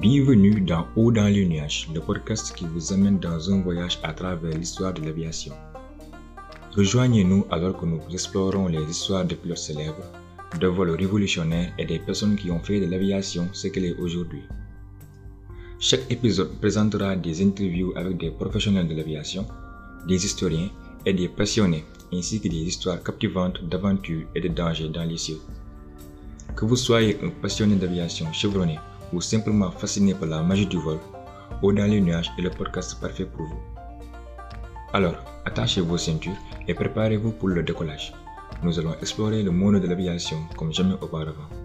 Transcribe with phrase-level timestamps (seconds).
[0.00, 4.14] Bienvenue dans Haut dans les nuages, le podcast qui vous amène dans un voyage à
[4.14, 5.52] travers l'histoire de l'aviation.
[6.74, 10.10] Rejoignez-nous alors que nous explorons les histoires de pilotes célèbres,
[10.58, 14.42] de vols révolutionnaires et des personnes qui ont fait de l'aviation ce qu'elle est aujourd'hui.
[15.78, 19.46] Chaque épisode présentera des interviews avec des professionnels de l'aviation,
[20.08, 20.70] des historiens
[21.04, 21.84] et des passionnés,
[22.14, 25.40] ainsi que des histoires captivantes d'aventures et de dangers dans les cieux.
[26.56, 28.78] Que vous soyez un passionné d'aviation chevronné
[29.12, 30.98] ou simplement fasciné par la magie du vol,
[31.62, 33.60] Haut dans les nuages est le podcast parfait pour vous.
[34.92, 38.12] Alors, attachez vos ceintures et préparez-vous pour le décollage.
[38.62, 41.61] Nous allons explorer le monde de l'aviation comme jamais auparavant.